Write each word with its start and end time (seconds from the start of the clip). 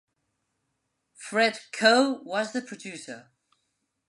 Fred 1.13 1.59
Coe 1.73 2.23
was 2.23 2.53
the 2.53 2.61
producer. 2.63 3.29